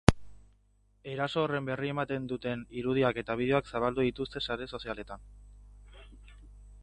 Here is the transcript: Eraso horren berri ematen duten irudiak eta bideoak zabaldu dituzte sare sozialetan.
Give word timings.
Eraso 1.15 1.41
horren 1.43 1.67
berri 1.67 1.91
ematen 1.95 2.25
duten 2.31 2.63
irudiak 2.81 3.19
eta 3.23 3.35
bideoak 3.43 3.69
zabaldu 3.75 4.05
dituzte 4.07 4.43
sare 4.49 4.69
sozialetan. 4.77 5.27